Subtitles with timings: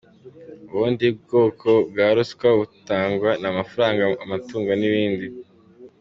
[0.73, 5.25] Ubundi bwoko bwa ruswa butangwa, ni amafaranga, amatungo n’ibindi.